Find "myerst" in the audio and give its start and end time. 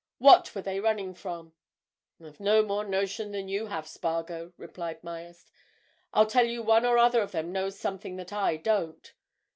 5.03-5.51